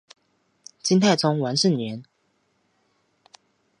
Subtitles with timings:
[0.81, 2.03] 金太宗完颜晟。